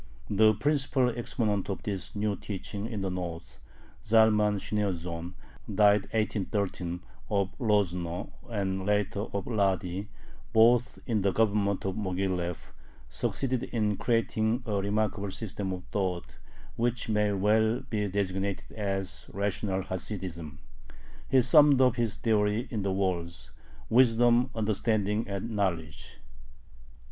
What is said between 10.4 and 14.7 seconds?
both in the Government of Moghilev, succeeded in creating